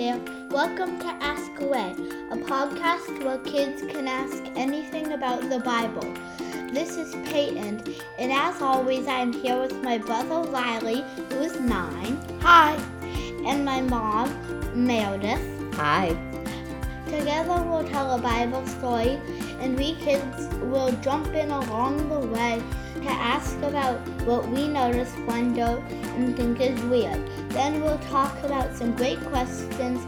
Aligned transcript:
there. 0.00 0.20
Welcome 0.48 0.98
to 1.00 1.08
Ask 1.20 1.60
Away, 1.60 1.94
a 2.30 2.36
podcast 2.36 3.22
where 3.22 3.36
kids 3.40 3.82
can 3.82 4.08
ask 4.08 4.42
anything 4.56 5.12
about 5.12 5.50
the 5.50 5.58
Bible. 5.58 6.14
This 6.72 6.96
is 6.96 7.14
Peyton, 7.28 7.84
and 8.18 8.32
as 8.32 8.62
always, 8.62 9.06
I'm 9.06 9.30
here 9.30 9.60
with 9.60 9.82
my 9.82 9.98
brother 9.98 10.50
Riley, 10.50 11.04
who 11.28 11.40
is 11.40 11.60
nine. 11.60 12.16
Hi. 12.40 12.76
And 13.44 13.62
my 13.62 13.82
mom, 13.82 14.34
Meredith. 14.74 15.74
Hi. 15.74 16.16
Together, 17.04 17.62
we'll 17.62 17.86
tell 17.90 18.12
a 18.12 18.22
Bible 18.22 18.66
story, 18.68 19.20
and 19.60 19.76
we 19.76 19.96
kids 19.96 20.48
will 20.62 20.92
jump 21.02 21.26
in 21.34 21.50
along 21.50 22.08
the 22.08 22.26
way 22.28 22.62
to 23.02 23.10
ask 23.10 23.56
about 23.58 23.98
what 24.24 24.48
we 24.48 24.68
notice, 24.68 25.14
wonder, 25.26 25.82
and 26.16 26.36
think 26.36 26.60
is 26.60 26.80
weird. 26.84 27.26
Then 27.50 27.82
we'll 27.82 27.98
talk 27.98 28.42
about 28.44 28.76
some 28.76 28.94
great 28.96 29.20
questions 29.26 30.04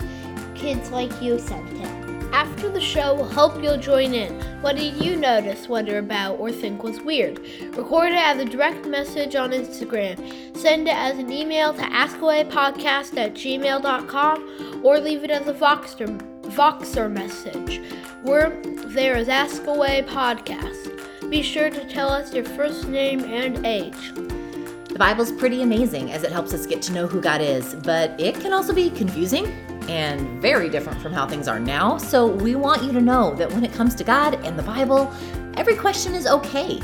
kids 0.55 0.91
like 0.91 1.21
you 1.21 1.39
sent 1.39 1.69
in. 1.71 2.03
After 2.33 2.71
the 2.71 2.81
show, 2.81 3.23
hope 3.25 3.63
you'll 3.63 3.77
join 3.77 4.15
in. 4.15 4.33
What 4.63 4.77
did 4.77 4.95
you 5.05 5.17
notice, 5.17 5.69
wonder 5.69 5.99
about, 5.99 6.39
or 6.39 6.51
think 6.51 6.83
was 6.83 7.01
weird? 7.01 7.41
Record 7.77 8.13
it 8.13 8.19
as 8.19 8.39
a 8.39 8.45
direct 8.47 8.87
message 8.87 9.37
on 9.37 9.51
Instagram. 9.51 10.57
Send 10.57 10.89
it 10.89 10.95
as 10.95 11.19
an 11.19 11.31
email 11.31 11.75
to 11.75 11.83
askawaypodcast 11.83 13.19
at 13.19 13.35
gmail.com 13.35 14.81
or 14.83 14.99
leave 14.99 15.25
it 15.25 15.31
as 15.31 15.47
a 15.47 15.53
Voxer, 15.53 16.19
Voxer 16.43 17.13
message. 17.13 17.83
We're 18.25 18.59
there 18.95 19.17
as 19.17 19.29
Ask 19.29 19.67
Away 19.67 20.03
Podcast. 20.07 20.92
Be 21.33 21.41
sure 21.41 21.71
to 21.71 21.85
tell 21.87 22.11
us 22.11 22.35
your 22.35 22.45
first 22.45 22.89
name 22.89 23.25
and 23.25 23.65
age. 23.65 24.13
The 24.15 24.97
Bible's 24.99 25.33
pretty 25.33 25.63
amazing 25.63 26.13
as 26.13 26.25
it 26.25 26.31
helps 26.31 26.53
us 26.53 26.67
get 26.67 26.83
to 26.83 26.93
know 26.93 27.07
who 27.07 27.23
God 27.23 27.41
is, 27.41 27.75
but 27.75 28.21
it 28.21 28.39
can 28.39 28.53
also 28.53 28.75
be 28.75 28.91
confusing 28.91 29.47
and 29.89 30.43
very 30.43 30.69
different 30.69 31.01
from 31.01 31.15
how 31.15 31.27
things 31.27 31.49
are 31.49 31.59
now. 31.59 31.97
So 31.97 32.27
we 32.27 32.55
want 32.55 32.83
you 32.83 32.93
to 32.93 33.01
know 33.01 33.35
that 33.37 33.51
when 33.51 33.65
it 33.65 33.73
comes 33.73 33.95
to 33.95 34.05
God 34.05 34.45
and 34.45 34.59
the 34.59 34.63
Bible, 34.63 35.11
every 35.57 35.75
question 35.75 36.15
is 36.15 36.27
okay. 36.27 36.79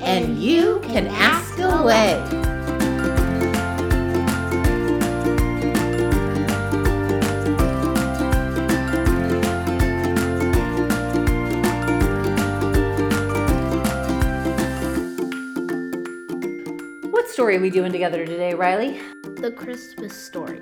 And, 0.00 0.24
and 0.24 0.42
you 0.42 0.80
can, 0.80 1.04
can 1.04 1.06
ask 1.08 1.58
away. 1.58 2.18
What 2.22 2.49
story 17.40 17.56
are 17.56 17.60
we 17.60 17.70
doing 17.70 17.90
together 17.90 18.26
today, 18.26 18.52
Riley? 18.52 19.00
The 19.36 19.50
Christmas 19.50 20.14
story 20.14 20.60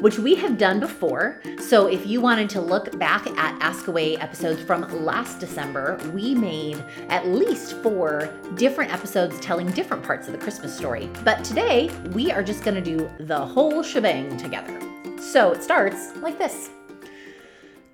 which 0.00 0.18
we 0.18 0.34
have 0.34 0.58
done 0.58 0.78
before. 0.78 1.40
So 1.58 1.86
if 1.86 2.06
you 2.06 2.20
wanted 2.20 2.50
to 2.50 2.60
look 2.60 2.98
back 2.98 3.26
at 3.26 3.58
Ask 3.62 3.86
Away 3.86 4.18
episodes 4.18 4.60
from 4.60 4.82
last 5.02 5.40
December, 5.40 5.98
we 6.12 6.34
made 6.34 6.84
at 7.08 7.28
least 7.28 7.72
four 7.82 8.28
different 8.56 8.92
episodes 8.92 9.40
telling 9.40 9.70
different 9.70 10.02
parts 10.02 10.26
of 10.28 10.34
the 10.34 10.38
Christmas 10.38 10.76
story. 10.76 11.08
But 11.24 11.42
today, 11.42 11.90
we 12.12 12.30
are 12.30 12.42
just 12.42 12.62
going 12.62 12.74
to 12.74 12.82
do 12.82 13.10
the 13.18 13.40
whole 13.40 13.82
shebang 13.82 14.36
together. 14.36 14.78
So 15.18 15.52
it 15.52 15.62
starts 15.62 16.14
like 16.16 16.36
this 16.38 16.68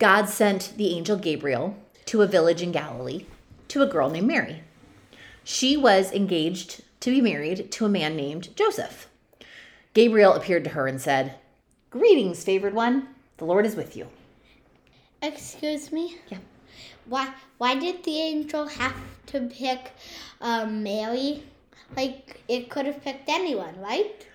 God 0.00 0.28
sent 0.28 0.74
the 0.76 0.96
angel 0.96 1.16
Gabriel 1.16 1.76
to 2.06 2.22
a 2.22 2.26
village 2.26 2.60
in 2.60 2.72
Galilee 2.72 3.26
to 3.68 3.82
a 3.82 3.86
girl 3.86 4.10
named 4.10 4.26
Mary. 4.26 4.64
She 5.44 5.76
was 5.76 6.10
engaged 6.10 6.82
to 7.02 7.10
be 7.10 7.20
married 7.20 7.70
to 7.72 7.84
a 7.84 7.88
man 7.88 8.16
named 8.16 8.54
Joseph. 8.56 9.08
Gabriel 9.92 10.34
appeared 10.34 10.64
to 10.64 10.70
her 10.70 10.86
and 10.86 11.00
said, 11.00 11.34
Greetings, 11.90 12.44
favored 12.44 12.74
one. 12.74 13.08
The 13.36 13.44
Lord 13.44 13.66
is 13.66 13.74
with 13.74 13.96
you. 13.96 14.06
Excuse 15.20 15.92
me? 15.92 16.18
Yeah. 16.28 16.38
Why 17.06 17.34
why 17.58 17.74
did 17.74 18.04
the 18.04 18.18
angel 18.18 18.66
have 18.68 18.94
to 19.26 19.40
pick 19.40 19.92
um, 20.40 20.82
Mary? 20.82 21.42
Like 21.96 22.40
it 22.48 22.70
could 22.70 22.86
have 22.86 23.02
picked 23.02 23.28
anyone, 23.28 23.78
right? 23.80 24.26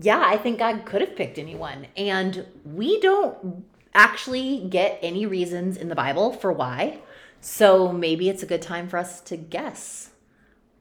Yeah, 0.00 0.22
I 0.24 0.38
think 0.38 0.58
God 0.58 0.84
could 0.86 1.02
have 1.02 1.14
picked 1.14 1.38
anyone. 1.38 1.86
And 1.96 2.46
we 2.64 3.00
don't 3.00 3.64
actually 3.94 4.66
get 4.68 4.98
any 5.02 5.26
reasons 5.26 5.76
in 5.76 5.88
the 5.88 5.94
Bible 5.94 6.32
for 6.32 6.52
why. 6.52 7.00
So 7.42 7.92
maybe 7.92 8.30
it's 8.30 8.42
a 8.42 8.46
good 8.46 8.62
time 8.62 8.88
for 8.88 8.96
us 8.96 9.20
to 9.22 9.36
guess 9.36 10.11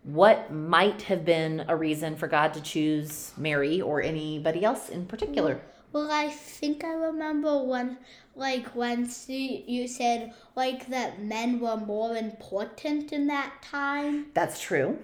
what 0.03 0.51
might 0.51 1.03
have 1.03 1.23
been 1.23 1.66
a 1.67 1.75
reason 1.75 2.16
for 2.16 2.28
God 2.28 2.53
to 2.56 2.62
choose 2.62 3.34
Mary 3.38 3.81
or 3.81 4.01
anybody 4.01 4.66
else 4.66 4.89
in 4.89 5.06
particular. 5.06 5.62
Well, 5.94 6.09
I 6.09 6.29
think 6.29 6.84
I 6.84 6.94
remember 6.94 7.63
when, 7.63 7.97
like, 8.35 8.73
once 8.75 9.28
you, 9.28 9.61
you 9.67 9.88
said, 9.88 10.34
like, 10.56 10.88
that 10.88 11.22
men 11.22 11.59
were 11.59 11.78
more 11.78 12.16
important 12.16 13.11
in 13.11 13.28
that 13.28 13.61
time. 13.61 14.28
That's 14.34 14.61
true. 14.61 15.00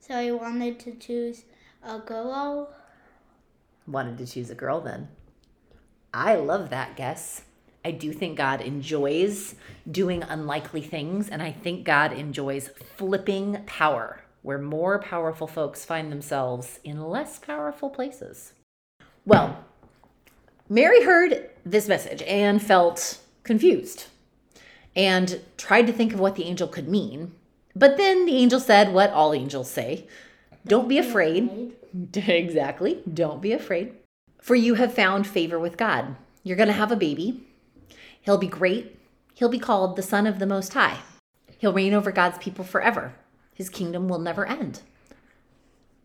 So 0.00 0.14
I 0.14 0.30
wanted 0.32 0.78
to 0.80 0.92
choose 0.92 1.44
a 1.82 1.98
girl. 1.98 2.74
Wanted 3.86 4.18
to 4.18 4.26
choose 4.26 4.50
a 4.50 4.54
girl 4.54 4.80
then. 4.80 5.08
I 6.12 6.34
love 6.34 6.68
that 6.70 6.94
guess. 6.94 7.42
I 7.84 7.90
do 7.90 8.12
think 8.12 8.36
God 8.36 8.60
enjoys 8.60 9.56
doing 9.90 10.22
unlikely 10.22 10.82
things, 10.82 11.28
and 11.28 11.42
I 11.42 11.50
think 11.50 11.84
God 11.84 12.12
enjoys 12.12 12.70
flipping 12.96 13.62
power, 13.66 14.20
where 14.42 14.58
more 14.58 15.00
powerful 15.00 15.46
folks 15.46 15.84
find 15.84 16.10
themselves 16.10 16.78
in 16.84 17.02
less 17.02 17.38
powerful 17.38 17.90
places. 17.90 18.52
Well, 19.24 19.64
Mary 20.68 21.04
heard 21.04 21.50
this 21.64 21.88
message 21.88 22.22
and 22.22 22.62
felt 22.62 23.20
confused 23.42 24.06
and 24.94 25.40
tried 25.56 25.86
to 25.86 25.92
think 25.92 26.12
of 26.12 26.20
what 26.20 26.36
the 26.36 26.44
angel 26.44 26.68
could 26.68 26.88
mean. 26.88 27.32
But 27.74 27.96
then 27.96 28.26
the 28.26 28.36
angel 28.36 28.60
said 28.60 28.92
what 28.92 29.10
all 29.10 29.32
angels 29.32 29.70
say 29.70 30.06
Don't 30.66 30.88
be 30.88 30.98
afraid. 30.98 31.72
exactly. 32.14 33.02
Don't 33.12 33.42
be 33.42 33.52
afraid. 33.52 33.94
For 34.40 34.54
you 34.54 34.74
have 34.74 34.94
found 34.94 35.26
favor 35.26 35.58
with 35.58 35.76
God. 35.76 36.16
You're 36.42 36.56
going 36.56 36.68
to 36.68 36.72
have 36.72 36.90
a 36.90 36.96
baby. 36.96 37.46
He'll 38.22 38.38
be 38.38 38.46
great. 38.46 38.98
He'll 39.34 39.48
be 39.48 39.58
called 39.58 39.96
the 39.96 40.02
Son 40.02 40.26
of 40.26 40.38
the 40.38 40.46
Most 40.46 40.74
High. 40.74 40.98
He'll 41.58 41.72
reign 41.72 41.94
over 41.94 42.10
God's 42.10 42.38
people 42.38 42.64
forever. 42.64 43.14
His 43.54 43.68
kingdom 43.68 44.08
will 44.08 44.18
never 44.18 44.46
end. 44.46 44.80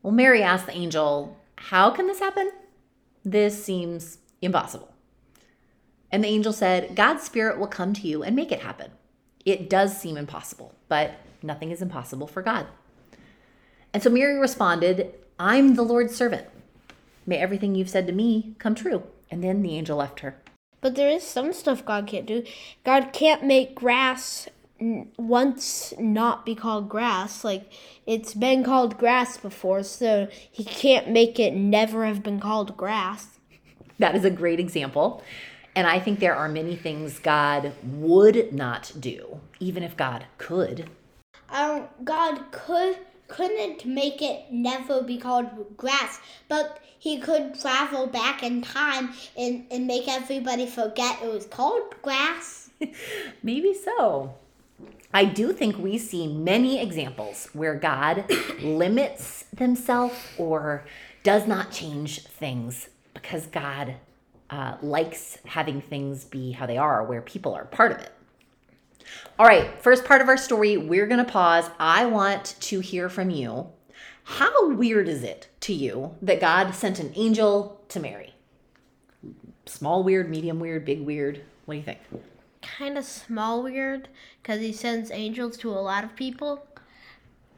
Well, 0.04 0.14
Mary 0.14 0.44
asked 0.44 0.68
the 0.68 0.76
angel, 0.76 1.38
How 1.56 1.92
can 1.92 2.08
this 2.08 2.20
happen? 2.20 2.52
This 3.24 3.64
seems 3.64 4.20
Impossible. 4.42 4.94
And 6.12 6.24
the 6.24 6.30
angel 6.30 6.54
said, 6.54 6.96
God's 6.96 7.24
spirit 7.24 7.58
will 7.58 7.68
come 7.68 7.94
to 7.94 8.08
you 8.08 8.24
and 8.24 8.36
make 8.36 8.52
it 8.52 8.62
happen. 8.62 8.92
It 9.46 9.70
does 9.70 9.98
seem 9.98 10.18
impossible, 10.18 10.76
but 10.88 11.16
nothing 11.42 11.72
is 11.72 11.82
impossible 11.82 12.28
for 12.28 12.42
God. 12.42 12.68
And 13.94 14.04
so 14.04 14.10
Mary 14.10 14.38
responded, 14.38 15.14
I'm 15.40 15.76
the 15.76 15.84
Lord's 15.84 16.16
servant. 16.16 16.48
May 17.26 17.38
everything 17.38 17.76
you've 17.76 17.90
said 17.90 18.08
to 18.08 18.14
me 18.14 18.56
come 18.60 18.76
true. 18.76 19.04
And 19.30 19.44
then 19.44 19.62
the 19.62 19.76
angel 19.76 19.98
left 19.98 20.22
her. 20.22 20.38
But 20.82 20.96
there 20.96 21.10
is 21.10 21.24
some 21.24 21.54
stuff 21.54 21.86
God 21.86 22.08
can't 22.08 22.26
do. 22.26 22.44
God 22.84 23.12
can't 23.14 23.44
make 23.44 23.76
grass 23.76 24.48
once 24.80 25.94
not 25.98 26.46
be 26.46 26.56
called 26.56 26.88
grass. 26.90 27.44
Like 27.44 27.72
it's 28.06 28.34
been 28.34 28.64
called 28.64 28.98
grass 28.98 29.38
before, 29.38 29.84
so 29.84 30.28
he 30.52 30.64
can't 30.64 31.10
make 31.10 31.40
it 31.40 31.54
never 31.54 32.06
have 32.06 32.24
been 32.24 32.40
called 32.40 32.78
grass. 32.78 33.40
That 34.00 34.16
is 34.16 34.26
a 34.26 34.30
great 34.30 34.60
example. 34.60 35.24
And 35.76 35.88
I 35.88 36.00
think 36.00 36.20
there 36.20 36.36
are 36.36 36.50
many 36.50 36.76
things 36.76 37.20
God 37.20 37.74
would 37.84 38.52
not 38.52 38.92
do, 39.00 39.42
even 39.60 39.84
if 39.84 39.96
God 39.96 40.26
could. 40.38 40.90
Um, 41.50 41.84
God 42.04 42.52
could 42.52 42.98
couldn't 43.28 43.86
make 43.86 44.22
it 44.22 44.52
never 44.52 45.02
be 45.02 45.18
called 45.18 45.78
grass, 45.78 46.20
but 46.48 46.80
he 47.00 47.20
could 47.20 47.60
travel 47.60 48.08
back 48.08 48.44
in 48.44 48.62
time 48.62 49.14
and, 49.38 49.66
and 49.70 49.88
make 49.88 50.08
everybody 50.08 50.66
forget 50.66 51.22
it 51.22 51.32
was 51.32 51.46
called 51.46 52.02
grass. 52.02 52.70
Maybe 53.44 53.74
so. 53.74 54.34
I 55.14 55.26
do 55.26 55.54
think 55.54 55.78
we 55.78 55.98
see 55.98 56.28
many 56.28 56.82
examples 56.82 57.50
where 57.54 57.76
God 57.76 58.26
limits 58.62 59.46
himself 59.58 60.34
or 60.38 60.86
does 61.24 61.48
not 61.48 61.72
change 61.72 62.24
things 62.24 62.90
because 63.14 63.48
God 63.48 63.96
uh, 64.50 64.78
likes 64.82 65.38
having 65.46 65.82
things 65.82 66.24
be 66.24 66.52
how 66.52 66.66
they 66.66 66.78
are, 66.78 67.04
where 67.04 67.22
people 67.22 67.54
are 67.54 67.66
part 67.66 67.92
of 67.92 68.00
it. 68.00 68.12
All 69.40 69.46
right, 69.46 69.82
first 69.82 70.06
part 70.06 70.22
of 70.22 70.28
our 70.28 70.38
story, 70.38 70.78
we're 70.78 71.08
going 71.08 71.24
to 71.24 71.32
pause. 71.32 71.70
I 71.80 72.06
want 72.06 72.56
to 72.60 72.80
hear 72.80 73.10
from 73.10 73.30
you. 73.30 73.68
How 74.24 74.72
weird 74.72 75.08
is 75.08 75.24
it 75.24 75.48
to 75.62 75.74
you 75.74 76.16
that 76.22 76.42
God 76.42 76.74
sent 76.74 77.00
an 77.00 77.14
angel 77.16 77.82
to 77.90 78.00
Mary? 78.00 78.34
Small 79.66 80.04
weird, 80.04 80.30
medium 80.30 80.60
weird, 80.60 80.86
big 80.86 81.02
weird? 81.02 81.42
What 81.66 81.76
do 81.76 81.78
you 81.78 81.84
think? 81.84 82.00
Kind 82.62 82.98
of 82.98 83.06
small 83.06 83.64
weird 83.64 84.10
because 84.42 84.60
he 84.60 84.74
sends 84.74 85.12
angels 85.12 85.58
to 85.58 85.70
a 85.70 85.80
lot 85.80 86.04
of 86.04 86.16
people. 86.16 86.66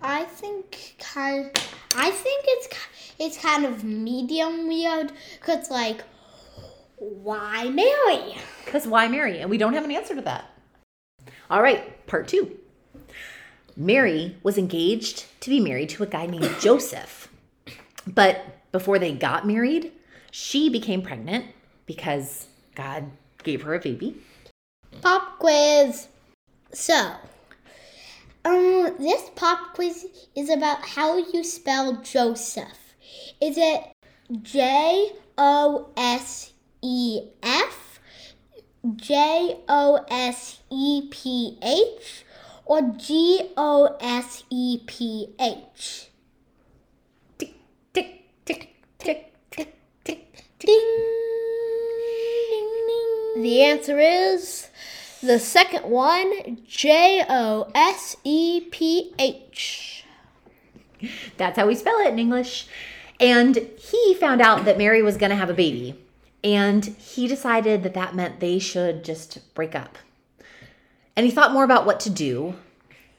I 0.02 0.26
think 0.26 0.96
kind 1.00 1.46
Of, 1.46 1.76
I 1.96 2.12
think 2.12 2.46
it's 2.48 2.68
it's 3.18 3.38
kind 3.38 3.66
of 3.66 3.84
medium 3.84 4.68
weird 4.68 5.12
cuz 5.42 5.70
like 5.70 6.04
why 6.98 7.70
Mary? 7.70 8.38
Because 8.66 8.86
why 8.86 9.08
Mary? 9.08 9.40
And 9.40 9.50
we 9.50 9.58
don't 9.58 9.74
have 9.74 9.86
an 9.86 9.92
answer 9.92 10.16
to 10.16 10.22
that. 10.22 10.46
All 11.50 11.62
right, 11.62 12.06
part 12.08 12.28
two. 12.28 12.58
Mary 13.76 14.36
was 14.44 14.58
engaged 14.58 15.26
to 15.42 15.50
be 15.50 15.60
married 15.60 15.90
to 15.90 16.04
a 16.04 16.08
guy 16.08 16.26
named 16.26 16.56
Joseph. 16.60 17.30
But 18.06 18.44
before 18.72 19.00
they 19.00 19.14
got 19.14 19.48
married, 19.48 19.92
she 20.32 20.70
became 20.70 21.02
pregnant 21.02 21.46
because 21.86 22.48
God 22.76 23.06
gave 23.44 23.64
her 23.64 23.74
a 23.74 23.80
baby. 23.80 24.18
Pop 25.02 25.40
quiz. 25.40 26.08
So, 26.72 27.14
um, 28.46 28.96
this 29.00 29.30
pop 29.36 29.74
quiz 29.74 30.06
is 30.36 30.50
about 30.50 30.86
how 30.86 31.18
you 31.18 31.44
spell 31.44 32.02
Joseph. 32.02 32.96
Is 33.42 33.58
it 33.58 33.92
J 34.44 35.12
O 35.38 35.90
S 35.98 36.54
E 36.84 37.22
F, 37.42 37.79
J 38.96 39.58
O 39.68 40.06
S 40.10 40.60
E 40.70 41.08
P 41.12 41.58
H, 41.62 42.26
or 42.66 42.82
G 42.98 43.52
O 43.58 43.98
S 44.00 44.44
E 44.50 44.80
P 44.86 45.34
H? 45.40 46.10
Tick, 47.38 47.56
tick, 47.94 48.24
tick, 48.46 48.76
tick, 48.98 49.34
tick, 49.52 49.76
tick. 50.04 50.26
Ding, 50.60 50.76
ding, 52.50 52.70
ding. 52.88 53.44
The 53.44 53.62
answer 53.64 53.98
is 54.00 54.70
the 55.22 55.40
second 55.40 55.86
one 55.86 56.60
J 56.68 57.24
O 57.30 57.72
S 57.74 58.18
E 58.24 58.62
P 58.72 59.14
H. 59.20 60.06
That's 61.38 61.58
how 61.58 61.68
we 61.68 61.76
spell 61.76 61.98
it 62.00 62.10
in 62.10 62.20
English. 62.20 62.68
And 63.20 63.56
he 63.56 64.14
found 64.16 64.42
out 64.42 64.66
that 64.66 64.78
Mary 64.78 65.02
was 65.02 65.18
going 65.18 65.30
to 65.30 65.36
have 65.36 65.50
a 65.50 65.54
baby. 65.54 65.96
And 66.44 66.86
he 66.86 67.28
decided 67.28 67.84
that 67.84 67.94
that 67.96 68.16
meant 68.16 68.40
they 68.40 68.60
should 68.60 69.04
just 69.04 69.54
break 69.54 69.76
up. 69.76 69.98
And 71.16 71.26
he 71.26 71.32
thought 71.32 71.52
more 71.52 71.66
about 71.66 71.86
what 71.86 72.00
to 72.02 72.10
do. 72.10 72.56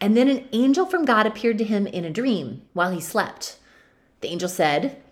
And 0.01 0.17
then 0.17 0.29
an 0.29 0.49
angel 0.53 0.87
from 0.87 1.05
God 1.05 1.27
appeared 1.27 1.59
to 1.59 1.65
him 1.65 1.87
in 1.87 2.05
a 2.05 2.11
dream 2.11 2.63
while 2.73 2.91
he 2.91 3.01
slept. 3.01 3.59
The 4.23 4.29
angel 4.29 4.49
said, 4.49 5.03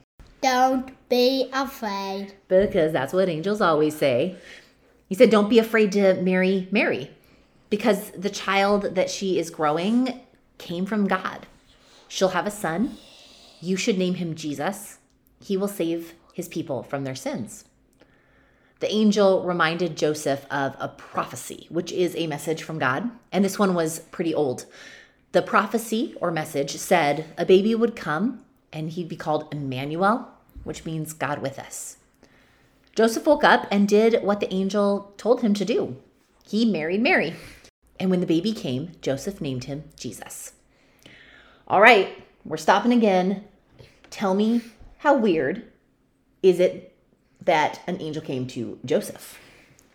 Don't 0.40 0.92
be 1.08 1.50
afraid. 1.52 2.34
because 2.48 2.92
that's 2.92 3.12
what 3.12 3.28
angels 3.28 3.60
always 3.60 3.96
say. 3.96 4.36
He 5.08 5.14
said, 5.14 5.30
Don't 5.30 5.50
be 5.50 5.58
afraid 5.58 5.92
to 5.92 6.14
marry 6.22 6.68
Mary, 6.70 7.10
because 7.68 8.10
the 8.12 8.30
child 8.30 8.94
that 8.94 9.10
she 9.10 9.38
is 9.38 9.50
growing 9.50 10.20
came 10.56 10.86
from 10.86 11.06
God. 11.08 11.46
She'll 12.08 12.28
have 12.28 12.46
a 12.46 12.50
son. 12.50 12.96
You 13.60 13.76
should 13.76 13.98
name 13.98 14.14
him 14.14 14.34
Jesus. 14.34 14.98
He 15.40 15.56
will 15.56 15.68
save 15.68 16.14
his 16.32 16.48
people 16.48 16.82
from 16.82 17.04
their 17.04 17.14
sins. 17.14 17.64
The 18.80 18.92
angel 18.92 19.42
reminded 19.42 19.96
Joseph 19.96 20.46
of 20.50 20.76
a 20.78 20.88
prophecy, 20.88 21.66
which 21.68 21.90
is 21.90 22.14
a 22.14 22.28
message 22.28 22.62
from 22.62 22.78
God, 22.78 23.10
and 23.32 23.44
this 23.44 23.58
one 23.58 23.74
was 23.74 23.98
pretty 23.98 24.34
old. 24.34 24.66
The 25.32 25.42
prophecy 25.42 26.14
or 26.20 26.30
message 26.30 26.76
said 26.76 27.26
a 27.36 27.44
baby 27.44 27.74
would 27.74 27.96
come 27.96 28.44
and 28.72 28.90
he'd 28.90 29.08
be 29.08 29.16
called 29.16 29.52
Emmanuel, 29.52 30.28
which 30.64 30.84
means 30.84 31.12
God 31.12 31.40
with 31.40 31.58
us. 31.58 31.96
Joseph 32.94 33.26
woke 33.26 33.44
up 33.44 33.66
and 33.70 33.88
did 33.88 34.22
what 34.22 34.40
the 34.40 34.52
angel 34.52 35.12
told 35.16 35.40
him 35.40 35.54
to 35.54 35.64
do. 35.64 35.96
He 36.46 36.64
married 36.64 37.02
Mary. 37.02 37.34
And 38.00 38.10
when 38.10 38.20
the 38.20 38.26
baby 38.26 38.52
came, 38.52 38.92
Joseph 39.00 39.40
named 39.40 39.64
him 39.64 39.84
Jesus. 39.96 40.52
All 41.66 41.80
right, 41.80 42.24
we're 42.44 42.56
stopping 42.56 42.92
again. 42.92 43.44
Tell 44.10 44.34
me 44.34 44.62
how 44.98 45.16
weird 45.16 45.64
is 46.42 46.60
it 46.60 46.87
that 47.48 47.80
an 47.86 48.00
angel 48.00 48.22
came 48.22 48.46
to 48.48 48.78
Joseph? 48.84 49.38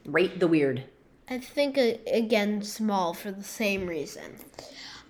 Rate 0.05 0.39
the 0.39 0.47
weird. 0.47 0.83
I 1.29 1.37
think 1.37 1.77
uh, 1.77 1.93
again 2.11 2.61
small 2.63 3.13
for 3.13 3.31
the 3.31 3.43
same 3.43 3.87
reason. 3.87 4.35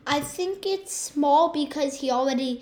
I 0.05 0.19
think 0.19 0.65
it's 0.65 0.93
small 0.93 1.53
because 1.53 1.95
he 2.01 2.11
already, 2.11 2.61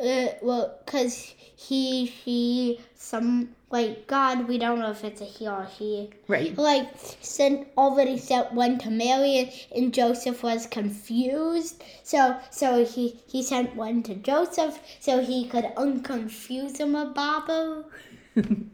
uh, 0.00 0.26
well, 0.42 0.76
because 0.84 1.32
he, 1.54 2.04
he, 2.06 2.80
some, 2.96 3.50
like, 3.70 4.08
God, 4.08 4.48
we 4.48 4.58
don't 4.58 4.80
know 4.80 4.90
if 4.90 5.04
it's 5.04 5.20
a 5.20 5.24
he 5.24 5.46
or 5.46 5.68
he, 5.78 6.10
Right. 6.26 6.56
like, 6.58 6.90
sent, 7.20 7.68
already 7.78 8.18
sent 8.18 8.52
one 8.52 8.78
to 8.78 8.90
Mary 8.90 9.38
and, 9.38 9.52
and 9.74 9.94
Joseph 9.94 10.42
was 10.42 10.66
confused. 10.66 11.82
So, 12.02 12.36
so 12.50 12.84
he, 12.84 13.20
he 13.28 13.44
sent 13.44 13.76
one 13.76 14.02
to 14.02 14.16
Joseph 14.16 14.80
so 14.98 15.20
he 15.22 15.46
could 15.46 15.66
unconfuse 15.76 16.78
him 16.78 16.96
about 16.96 17.48
him. 17.48 18.70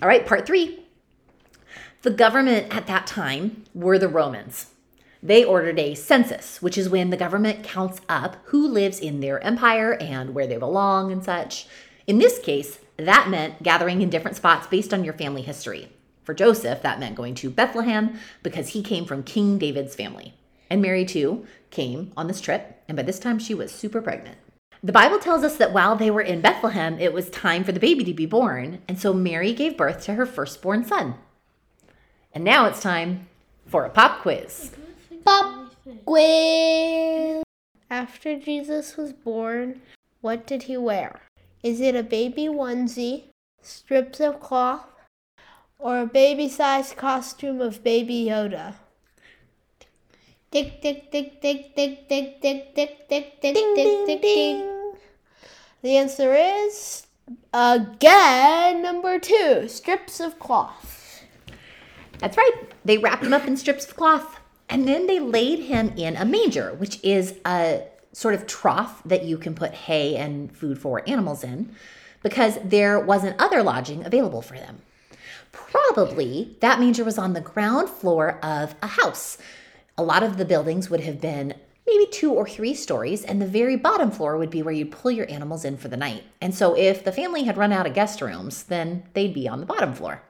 All 0.00 0.08
right, 0.08 0.24
part 0.24 0.46
three. 0.46 0.84
The 2.02 2.10
government 2.10 2.74
at 2.74 2.86
that 2.86 3.06
time 3.08 3.64
were 3.74 3.98
the 3.98 4.06
Romans. 4.06 4.66
They 5.20 5.44
ordered 5.44 5.80
a 5.80 5.96
census, 5.96 6.62
which 6.62 6.78
is 6.78 6.88
when 6.88 7.10
the 7.10 7.16
government 7.16 7.64
counts 7.64 8.00
up 8.08 8.36
who 8.46 8.68
lives 8.68 9.00
in 9.00 9.18
their 9.18 9.42
empire 9.42 9.94
and 10.00 10.34
where 10.34 10.46
they 10.46 10.56
belong 10.56 11.10
and 11.10 11.24
such. 11.24 11.66
In 12.06 12.18
this 12.18 12.38
case, 12.38 12.78
that 12.96 13.28
meant 13.28 13.64
gathering 13.64 14.00
in 14.00 14.10
different 14.10 14.36
spots 14.36 14.68
based 14.68 14.94
on 14.94 15.02
your 15.02 15.14
family 15.14 15.42
history. 15.42 15.88
For 16.22 16.32
Joseph, 16.32 16.82
that 16.82 17.00
meant 17.00 17.16
going 17.16 17.34
to 17.36 17.50
Bethlehem 17.50 18.20
because 18.44 18.68
he 18.68 18.82
came 18.84 19.04
from 19.04 19.24
King 19.24 19.58
David's 19.58 19.96
family. 19.96 20.34
And 20.70 20.80
Mary, 20.80 21.04
too, 21.04 21.44
came 21.70 22.12
on 22.16 22.28
this 22.28 22.40
trip, 22.40 22.82
and 22.86 22.96
by 22.96 23.02
this 23.02 23.18
time 23.18 23.40
she 23.40 23.54
was 23.54 23.72
super 23.72 24.00
pregnant. 24.00 24.38
The 24.82 24.92
Bible 24.92 25.18
tells 25.18 25.42
us 25.42 25.56
that 25.56 25.72
while 25.72 25.96
they 25.96 26.10
were 26.10 26.20
in 26.20 26.40
Bethlehem, 26.40 27.00
it 27.00 27.12
was 27.12 27.30
time 27.30 27.64
for 27.64 27.72
the 27.72 27.80
baby 27.80 28.04
to 28.04 28.14
be 28.14 28.26
born, 28.26 28.80
and 28.86 28.98
so 28.98 29.12
Mary 29.12 29.52
gave 29.52 29.76
birth 29.76 30.04
to 30.04 30.14
her 30.14 30.24
firstborn 30.24 30.84
son. 30.84 31.16
And 32.32 32.44
now 32.44 32.66
it's 32.66 32.80
time 32.80 33.26
for 33.66 33.84
a 33.84 33.90
pop 33.90 34.22
quiz. 34.22 34.70
Pop 35.24 35.74
quiz. 36.04 37.42
After 37.90 38.38
Jesus 38.38 38.96
was 38.96 39.12
born, 39.12 39.80
what 40.20 40.46
did 40.46 40.64
he 40.64 40.76
wear? 40.76 41.22
Is 41.64 41.80
it 41.80 41.96
a 41.96 42.04
baby 42.04 42.46
onesie, 42.46 43.24
strips 43.60 44.20
of 44.20 44.38
cloth, 44.38 44.86
or 45.78 46.00
a 46.00 46.06
baby 46.06 46.48
sized 46.48 46.96
costume 46.96 47.60
of 47.60 47.82
Baby 47.82 48.26
Yoda? 48.26 48.74
Tick, 50.50 50.80
tick, 50.80 51.12
tick, 51.12 51.42
tick, 51.42 51.74
tick, 51.76 52.08
tick, 52.08 52.40
tick, 52.40 52.74
tick, 52.74 52.74
tick, 52.74 53.38
tick, 53.40 53.40
Ding, 53.54 53.74
tick, 53.74 53.76
ding, 53.76 54.06
tick, 54.06 54.06
tick. 54.06 54.22
ding. 54.22 54.92
The 55.82 55.96
answer 55.98 56.34
is 56.34 57.06
again 57.52 58.82
number 58.82 59.18
two 59.18 59.68
strips 59.68 60.20
of 60.20 60.38
cloth. 60.38 61.22
That's 62.18 62.38
right. 62.38 62.62
They 62.84 62.96
wrapped 62.96 63.24
him 63.24 63.34
up 63.34 63.46
in 63.46 63.58
strips 63.58 63.86
of 63.86 63.96
cloth, 63.96 64.40
and 64.70 64.88
then 64.88 65.06
they 65.06 65.20
laid 65.20 65.60
him 65.60 65.92
in 65.96 66.16
a 66.16 66.24
manger, 66.24 66.72
which 66.74 66.98
is 67.04 67.34
a 67.44 67.82
sort 68.12 68.34
of 68.34 68.46
trough 68.46 69.02
that 69.04 69.24
you 69.24 69.36
can 69.36 69.54
put 69.54 69.72
hay 69.72 70.16
and 70.16 70.50
food 70.56 70.78
for 70.78 71.06
animals 71.06 71.44
in, 71.44 71.74
because 72.22 72.58
there 72.64 72.98
wasn't 72.98 73.38
other 73.38 73.62
lodging 73.62 74.04
available 74.04 74.40
for 74.40 74.54
them. 74.54 74.80
Probably 75.52 76.56
that 76.60 76.80
manger 76.80 77.04
was 77.04 77.18
on 77.18 77.34
the 77.34 77.40
ground 77.42 77.90
floor 77.90 78.38
of 78.42 78.74
a 78.82 78.86
house. 78.86 79.36
A 79.98 80.02
lot 80.02 80.22
of 80.22 80.36
the 80.36 80.44
buildings 80.44 80.88
would 80.88 81.00
have 81.00 81.20
been 81.20 81.54
maybe 81.84 82.06
two 82.06 82.32
or 82.32 82.46
three 82.46 82.72
stories, 82.72 83.24
and 83.24 83.42
the 83.42 83.46
very 83.46 83.74
bottom 83.74 84.12
floor 84.12 84.38
would 84.38 84.48
be 84.48 84.62
where 84.62 84.72
you'd 84.72 84.92
pull 84.92 85.10
your 85.10 85.28
animals 85.28 85.64
in 85.64 85.76
for 85.76 85.88
the 85.88 85.96
night. 85.96 86.22
And 86.40 86.54
so 86.54 86.76
if 86.76 87.02
the 87.02 87.10
family 87.10 87.42
had 87.42 87.56
run 87.56 87.72
out 87.72 87.86
of 87.86 87.94
guest 87.94 88.20
rooms, 88.20 88.62
then 88.62 89.02
they'd 89.14 89.34
be 89.34 89.48
on 89.48 89.58
the 89.58 89.66
bottom 89.66 89.92
floor. 89.92 90.22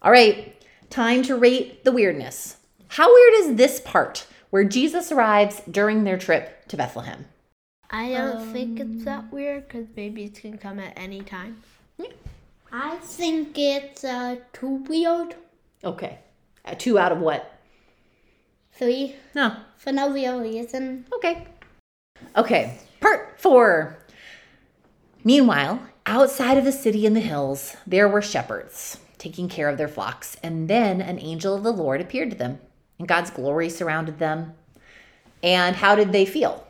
All 0.00 0.12
right, 0.12 0.54
time 0.90 1.24
to 1.24 1.34
rate 1.34 1.82
the 1.82 1.90
weirdness. 1.90 2.58
How 2.86 3.12
weird 3.12 3.34
is 3.40 3.56
this 3.56 3.80
part 3.80 4.26
where 4.50 4.64
Jesus 4.64 5.10
arrives 5.10 5.60
during 5.68 6.04
their 6.04 6.18
trip 6.18 6.68
to 6.68 6.76
Bethlehem? 6.76 7.24
I 7.90 8.10
don't 8.10 8.52
think 8.52 8.78
it's 8.78 9.04
that 9.04 9.32
weird 9.32 9.66
because 9.66 9.86
maybe 9.96 10.22
babies 10.22 10.38
can 10.38 10.56
come 10.56 10.78
at 10.78 10.92
any 10.96 11.22
time. 11.22 11.62
I 12.70 12.96
think 12.96 13.58
it's 13.58 14.04
uh, 14.04 14.36
too 14.52 14.84
weird. 14.88 15.34
Okay. 15.82 16.20
Uh, 16.64 16.74
two 16.78 16.98
out 16.98 17.12
of 17.12 17.18
what? 17.18 17.58
Three, 18.72 19.16
No. 19.34 19.56
for 19.76 19.92
no 19.92 20.10
real 20.10 20.40
reason. 20.40 21.06
Okay. 21.14 21.46
Okay. 22.36 22.78
Part 23.00 23.40
four. 23.40 23.98
Meanwhile, 25.24 25.80
outside 26.06 26.58
of 26.58 26.64
the 26.64 26.72
city 26.72 27.06
in 27.06 27.14
the 27.14 27.20
hills, 27.20 27.76
there 27.86 28.08
were 28.08 28.22
shepherds 28.22 28.98
taking 29.18 29.48
care 29.48 29.68
of 29.68 29.78
their 29.78 29.86
flocks, 29.88 30.36
and 30.42 30.68
then 30.68 31.00
an 31.00 31.18
angel 31.20 31.54
of 31.54 31.62
the 31.62 31.72
Lord 31.72 32.00
appeared 32.00 32.30
to 32.30 32.36
them, 32.36 32.58
and 32.98 33.06
God's 33.06 33.30
glory 33.30 33.68
surrounded 33.68 34.18
them. 34.18 34.54
And 35.44 35.76
how 35.76 35.94
did 35.94 36.10
they 36.10 36.26
feel? 36.26 36.66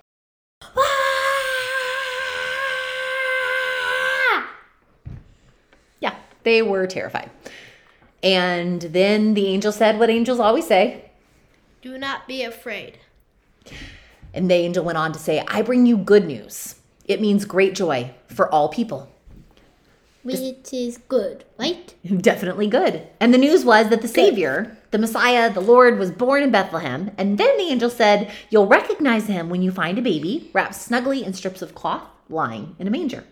Ah! 0.62 0.70
Yeah, 6.00 6.14
they 6.42 6.60
were 6.60 6.86
terrified. 6.86 7.30
And 8.22 8.82
then 8.82 9.32
the 9.34 9.46
angel 9.46 9.72
said 9.72 9.98
what 9.98 10.10
angels 10.10 10.40
always 10.40 10.66
say. 10.66 11.10
Do 11.82 11.98
not 11.98 12.28
be 12.28 12.44
afraid. 12.44 12.98
And 14.32 14.48
the 14.48 14.54
angel 14.54 14.84
went 14.84 14.98
on 14.98 15.10
to 15.12 15.18
say, 15.18 15.42
I 15.48 15.62
bring 15.62 15.84
you 15.84 15.96
good 15.96 16.24
news. 16.24 16.76
It 17.06 17.20
means 17.20 17.44
great 17.44 17.74
joy 17.74 18.14
for 18.28 18.48
all 18.48 18.68
people. 18.68 19.10
which 20.22 20.72
is 20.72 20.98
good, 21.08 21.44
right? 21.58 21.92
Definitely 22.22 22.68
good. 22.68 23.08
And 23.18 23.34
the 23.34 23.38
news 23.38 23.64
was 23.64 23.88
that 23.88 24.00
the 24.00 24.06
Savior, 24.06 24.78
the 24.92 24.98
Messiah, 24.98 25.52
the 25.52 25.60
Lord, 25.60 25.98
was 25.98 26.12
born 26.12 26.44
in 26.44 26.52
Bethlehem. 26.52 27.10
And 27.18 27.36
then 27.36 27.56
the 27.56 27.64
angel 27.64 27.90
said, 27.90 28.30
You'll 28.48 28.68
recognize 28.68 29.26
him 29.26 29.48
when 29.48 29.62
you 29.62 29.72
find 29.72 29.98
a 29.98 30.02
baby 30.02 30.50
wrapped 30.52 30.76
snugly 30.76 31.24
in 31.24 31.34
strips 31.34 31.62
of 31.62 31.74
cloth 31.74 32.06
lying 32.28 32.76
in 32.78 32.86
a 32.86 32.92
manger. 32.92 33.24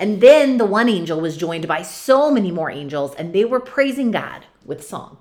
And 0.00 0.20
then 0.20 0.58
the 0.58 0.66
one 0.66 0.88
angel 0.88 1.20
was 1.20 1.36
joined 1.36 1.68
by 1.68 1.82
so 1.82 2.28
many 2.28 2.50
more 2.50 2.72
angels, 2.72 3.14
and 3.14 3.32
they 3.32 3.44
were 3.44 3.60
praising 3.60 4.10
God 4.10 4.46
with 4.66 4.84
song. 4.84 5.18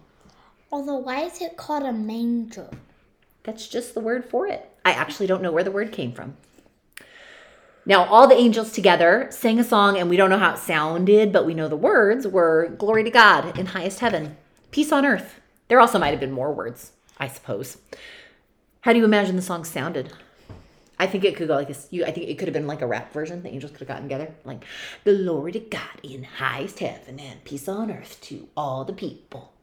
Although, 0.71 0.97
why 0.97 1.23
is 1.23 1.41
it 1.41 1.57
called 1.57 1.83
a 1.83 1.91
manger? 1.91 2.69
That's 3.43 3.67
just 3.67 3.93
the 3.93 3.99
word 3.99 4.23
for 4.23 4.47
it. 4.47 4.69
I 4.85 4.91
actually 4.91 5.27
don't 5.27 5.41
know 5.41 5.51
where 5.51 5.63
the 5.63 5.71
word 5.71 5.91
came 5.91 6.13
from. 6.13 6.37
Now, 7.85 8.05
all 8.05 8.27
the 8.27 8.35
angels 8.35 8.71
together 8.71 9.27
sang 9.31 9.59
a 9.59 9.63
song, 9.63 9.97
and 9.97 10.09
we 10.09 10.15
don't 10.15 10.29
know 10.29 10.37
how 10.37 10.53
it 10.53 10.59
sounded, 10.59 11.33
but 11.33 11.45
we 11.45 11.53
know 11.53 11.67
the 11.67 11.75
words 11.75 12.27
were 12.27 12.69
Glory 12.77 13.03
to 13.03 13.09
God 13.09 13.57
in 13.57 13.65
highest 13.67 13.99
heaven, 13.99 14.37
peace 14.69 14.91
on 14.91 15.05
earth. 15.05 15.41
There 15.67 15.79
also 15.79 15.99
might 15.99 16.11
have 16.11 16.19
been 16.19 16.31
more 16.31 16.53
words, 16.53 16.91
I 17.17 17.27
suppose. 17.27 17.77
How 18.81 18.93
do 18.93 18.99
you 18.99 19.05
imagine 19.05 19.35
the 19.35 19.41
song 19.41 19.65
sounded? 19.65 20.13
I 20.99 21.07
think 21.07 21.25
it 21.25 21.35
could 21.35 21.47
go 21.47 21.55
like 21.55 21.67
this. 21.67 21.87
You, 21.89 22.05
I 22.05 22.11
think 22.11 22.29
it 22.29 22.37
could 22.37 22.47
have 22.47 22.53
been 22.53 22.67
like 22.67 22.81
a 22.81 22.87
rap 22.87 23.11
version. 23.11 23.41
The 23.41 23.49
angels 23.49 23.71
could 23.71 23.79
have 23.79 23.87
gotten 23.87 24.03
together, 24.03 24.35
like 24.45 24.63
"Glory 25.03 25.51
to 25.53 25.59
God 25.59 25.99
in 26.03 26.23
highest 26.23 26.79
heaven 26.79 27.19
and 27.19 27.43
peace 27.43 27.67
on 27.67 27.91
earth 27.91 28.21
to 28.21 28.47
all 28.55 28.85
the 28.85 28.93
people." 28.93 29.53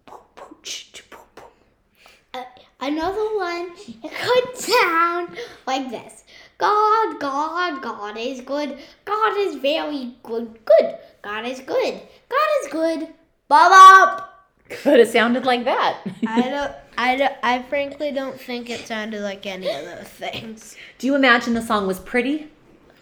Uh, 2.35 2.43
another 2.81 3.37
one, 3.37 3.73
it 4.03 4.13
could 4.13 4.57
sound 4.57 5.39
like 5.67 5.91
this. 5.91 6.25
God, 6.59 7.21
God, 7.21 7.83
God 7.83 8.17
is 8.17 8.41
good. 8.41 8.79
God 9.05 9.37
is 9.39 9.57
very 9.57 10.15
good. 10.23 10.59
Good. 10.65 10.99
God 11.23 11.47
is 11.47 11.61
good. 11.61 12.01
God 12.29 12.49
is 12.63 12.73
good. 12.73 13.09
Bob 13.49 13.73
up. 13.73 14.35
Could 14.69 14.99
have 14.99 15.09
sounded 15.09 15.47
like 15.47 15.65
that. 15.65 16.01
I 16.27 16.43
don't. 16.43 16.73
I, 16.99 17.17
don't, 17.17 17.33
I 17.45 17.63
frankly 17.63 18.11
don't 18.11 18.41
think 18.41 18.69
it 18.69 18.87
sounded 18.87 19.23
like 19.23 19.47
any 19.47 19.71
of 19.71 19.85
those 19.85 20.09
things. 20.09 20.77
Do 20.99 21.07
you 21.07 21.15
imagine 21.15 21.55
the 21.55 21.63
song 21.63 21.87
was 21.87 22.01
pretty? 22.01 22.51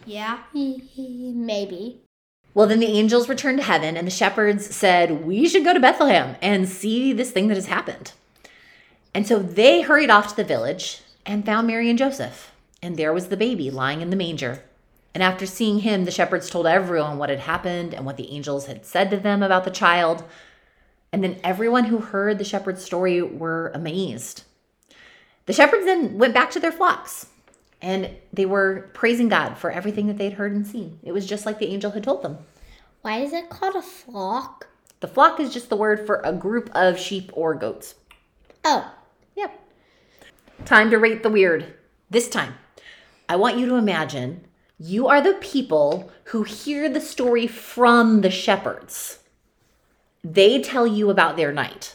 Yeah. 0.04 0.38
Maybe. 0.54 2.02
Well, 2.56 2.66
then 2.66 2.80
the 2.80 2.86
angels 2.86 3.28
returned 3.28 3.58
to 3.58 3.64
heaven, 3.64 3.98
and 3.98 4.06
the 4.06 4.10
shepherds 4.10 4.74
said, 4.74 5.26
We 5.26 5.46
should 5.46 5.62
go 5.62 5.74
to 5.74 5.78
Bethlehem 5.78 6.36
and 6.40 6.66
see 6.66 7.12
this 7.12 7.30
thing 7.30 7.48
that 7.48 7.58
has 7.58 7.66
happened. 7.66 8.12
And 9.12 9.26
so 9.26 9.38
they 9.38 9.82
hurried 9.82 10.08
off 10.08 10.28
to 10.28 10.36
the 10.36 10.42
village 10.42 11.02
and 11.26 11.44
found 11.44 11.66
Mary 11.66 11.90
and 11.90 11.98
Joseph. 11.98 12.52
And 12.82 12.96
there 12.96 13.12
was 13.12 13.28
the 13.28 13.36
baby 13.36 13.70
lying 13.70 14.00
in 14.00 14.08
the 14.08 14.16
manger. 14.16 14.62
And 15.12 15.22
after 15.22 15.44
seeing 15.44 15.80
him, 15.80 16.06
the 16.06 16.10
shepherds 16.10 16.48
told 16.48 16.66
everyone 16.66 17.18
what 17.18 17.28
had 17.28 17.40
happened 17.40 17.92
and 17.92 18.06
what 18.06 18.16
the 18.16 18.32
angels 18.32 18.64
had 18.64 18.86
said 18.86 19.10
to 19.10 19.18
them 19.18 19.42
about 19.42 19.64
the 19.64 19.70
child. 19.70 20.24
And 21.12 21.22
then 21.22 21.38
everyone 21.44 21.84
who 21.84 21.98
heard 21.98 22.38
the 22.38 22.44
shepherd's 22.44 22.82
story 22.82 23.20
were 23.20 23.70
amazed. 23.74 24.44
The 25.44 25.52
shepherds 25.52 25.84
then 25.84 26.16
went 26.16 26.32
back 26.32 26.50
to 26.52 26.60
their 26.60 26.72
flocks 26.72 27.26
and 27.82 28.10
they 28.32 28.46
were 28.46 28.90
praising 28.94 29.28
God 29.28 29.58
for 29.58 29.70
everything 29.70 30.06
that 30.06 30.18
they'd 30.18 30.34
heard 30.34 30.52
and 30.52 30.66
seen. 30.66 30.98
It 31.02 31.12
was 31.12 31.26
just 31.26 31.46
like 31.46 31.58
the 31.58 31.68
angel 31.68 31.90
had 31.90 32.04
told 32.04 32.22
them. 32.22 32.38
Why 33.02 33.18
is 33.20 33.32
it 33.32 33.50
called 33.50 33.76
a 33.76 33.82
flock? 33.82 34.68
The 35.00 35.08
flock 35.08 35.38
is 35.40 35.52
just 35.52 35.68
the 35.68 35.76
word 35.76 36.06
for 36.06 36.20
a 36.24 36.32
group 36.32 36.70
of 36.74 36.98
sheep 36.98 37.30
or 37.34 37.54
goats. 37.54 37.94
Oh, 38.64 38.92
Yep. 39.36 39.60
Time 40.64 40.90
to 40.90 40.98
rate 40.98 41.22
the 41.22 41.30
weird. 41.30 41.74
This 42.10 42.28
time, 42.28 42.54
I 43.28 43.36
want 43.36 43.58
you 43.58 43.66
to 43.66 43.76
imagine 43.76 44.46
you 44.78 45.06
are 45.06 45.20
the 45.20 45.34
people 45.34 46.10
who 46.24 46.42
hear 46.42 46.88
the 46.88 47.00
story 47.00 47.46
from 47.46 48.22
the 48.22 48.30
shepherds. 48.30 49.18
They 50.24 50.60
tell 50.60 50.86
you 50.86 51.10
about 51.10 51.36
their 51.36 51.52
night. 51.52 51.94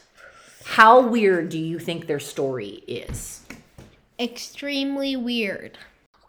How 0.63 1.01
weird 1.01 1.50
do 1.50 1.57
you 1.57 1.79
think 1.79 2.05
their 2.05 2.19
story 2.19 2.83
is? 2.88 3.40
Extremely 4.22 5.16
weird. 5.16 5.80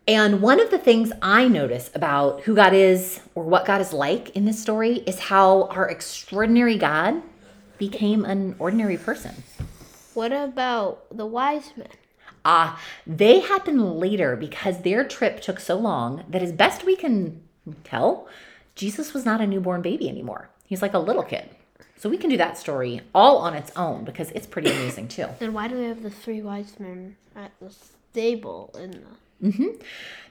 And 0.07 0.41
one 0.41 0.59
of 0.61 0.71
the 0.71 0.79
things 0.79 1.11
I 1.21 1.49
notice 1.49 1.91
about 1.93 2.43
who 2.43 2.55
God 2.55 2.73
is 2.73 3.19
or 3.35 3.43
what 3.43 3.65
God 3.65 3.81
is 3.81 3.91
like 3.91 4.29
in 4.37 4.45
this 4.45 4.61
story 4.61 5.03
is 5.05 5.19
how 5.19 5.63
our 5.63 5.89
extraordinary 5.89 6.77
God 6.77 7.21
became 7.77 8.25
an 8.25 8.55
ordinary 8.59 8.97
person. 8.97 9.43
What 10.13 10.31
about 10.31 11.05
the 11.15 11.25
wise 11.25 11.71
men? 11.75 11.89
Ah, 12.43 12.81
they 13.05 13.39
happen 13.39 13.99
later 13.99 14.35
because 14.35 14.81
their 14.81 15.03
trip 15.03 15.41
took 15.41 15.59
so 15.59 15.77
long 15.77 16.23
that, 16.29 16.41
as 16.41 16.51
best 16.51 16.85
we 16.85 16.95
can 16.95 17.41
tell, 17.83 18.27
Jesus 18.75 19.13
was 19.13 19.25
not 19.25 19.41
a 19.41 19.47
newborn 19.47 19.81
baby 19.81 20.07
anymore. 20.07 20.49
He's 20.65 20.81
like 20.81 20.93
a 20.93 20.99
little 20.99 21.23
kid. 21.23 21.49
So 21.99 22.09
we 22.09 22.17
can 22.17 22.29
do 22.29 22.37
that 22.37 22.57
story 22.57 23.01
all 23.13 23.37
on 23.37 23.53
its 23.55 23.71
own 23.75 24.03
because 24.03 24.31
it's 24.31 24.45
pretty 24.45 24.69
amazing 24.69 25.07
too. 25.07 25.27
Then 25.39 25.53
why 25.53 25.67
do 25.67 25.75
we 25.75 25.85
have 25.85 26.03
the 26.03 26.11
three 26.11 26.41
wise 26.41 26.79
men 26.79 27.17
at 27.35 27.51
the 27.59 27.71
stable 27.71 28.73
in 28.79 29.03
the 29.41 29.69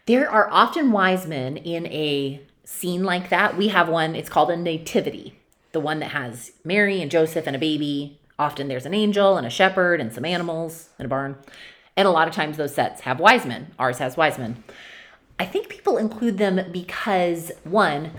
There 0.06 0.30
are 0.30 0.48
often 0.50 0.92
wise 0.92 1.26
men 1.26 1.56
in 1.56 1.86
a 1.86 2.40
scene 2.64 3.02
like 3.02 3.30
that. 3.30 3.56
We 3.56 3.68
have 3.68 3.88
one, 3.88 4.14
it's 4.14 4.28
called 4.28 4.50
a 4.50 4.56
nativity, 4.56 5.38
the 5.76 5.80
one 5.80 5.98
that 5.98 6.12
has 6.12 6.52
Mary 6.64 7.02
and 7.02 7.10
Joseph 7.10 7.46
and 7.46 7.54
a 7.54 7.58
baby. 7.58 8.18
Often 8.38 8.68
there's 8.68 8.86
an 8.86 8.94
angel 8.94 9.36
and 9.36 9.46
a 9.46 9.50
shepherd 9.50 10.00
and 10.00 10.10
some 10.10 10.24
animals 10.24 10.88
and 10.98 11.04
a 11.04 11.08
barn. 11.10 11.36
And 11.98 12.08
a 12.08 12.10
lot 12.10 12.28
of 12.28 12.32
times 12.32 12.56
those 12.56 12.74
sets 12.74 13.02
have 13.02 13.20
wise 13.20 13.44
men. 13.44 13.74
Ours 13.78 13.98
has 13.98 14.16
wise 14.16 14.38
men. 14.38 14.64
I 15.38 15.44
think 15.44 15.68
people 15.68 15.98
include 15.98 16.38
them 16.38 16.72
because, 16.72 17.52
one, 17.64 18.12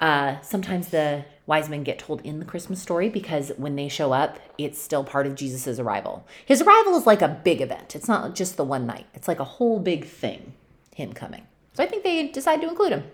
uh, 0.00 0.40
sometimes 0.40 0.88
the 0.88 1.24
wise 1.46 1.68
men 1.68 1.84
get 1.84 2.00
told 2.00 2.22
in 2.22 2.40
the 2.40 2.44
Christmas 2.44 2.82
story 2.82 3.08
because 3.08 3.52
when 3.56 3.76
they 3.76 3.86
show 3.86 4.12
up, 4.12 4.40
it's 4.58 4.82
still 4.82 5.04
part 5.04 5.28
of 5.28 5.36
Jesus' 5.36 5.78
arrival. 5.78 6.26
His 6.44 6.60
arrival 6.60 6.96
is 6.96 7.06
like 7.06 7.22
a 7.22 7.40
big 7.44 7.60
event, 7.60 7.94
it's 7.94 8.08
not 8.08 8.34
just 8.34 8.56
the 8.56 8.64
one 8.64 8.84
night, 8.84 9.06
it's 9.14 9.28
like 9.28 9.38
a 9.38 9.44
whole 9.44 9.78
big 9.78 10.06
thing, 10.06 10.54
him 10.96 11.12
coming. 11.12 11.46
So 11.72 11.84
I 11.84 11.86
think 11.86 12.02
they 12.02 12.26
decide 12.26 12.60
to 12.62 12.68
include 12.68 12.94
him. 12.94 13.04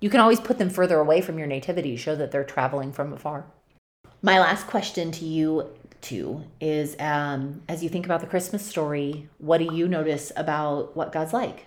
You 0.00 0.10
can 0.10 0.20
always 0.20 0.40
put 0.40 0.58
them 0.58 0.70
further 0.70 0.98
away 0.98 1.20
from 1.20 1.38
your 1.38 1.46
nativity 1.46 1.92
to 1.92 1.96
show 1.96 2.14
that 2.16 2.30
they're 2.30 2.44
traveling 2.44 2.92
from 2.92 3.12
afar. 3.12 3.46
My 4.22 4.38
last 4.38 4.66
question 4.66 5.10
to 5.12 5.24
you 5.24 5.70
two 6.00 6.44
is 6.60 6.96
um, 7.00 7.62
as 7.68 7.82
you 7.82 7.88
think 7.88 8.04
about 8.04 8.20
the 8.20 8.26
Christmas 8.26 8.64
story, 8.64 9.28
what 9.38 9.58
do 9.58 9.74
you 9.74 9.88
notice 9.88 10.32
about 10.36 10.96
what 10.96 11.12
God's 11.12 11.32
like? 11.32 11.66